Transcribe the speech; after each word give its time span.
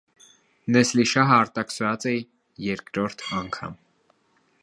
Նեսլիշահը 0.75 1.35
արտաքսուած 1.41 2.09
է 2.13 2.15
երկրորդ 2.71 3.23
անգամ։ 3.43 3.77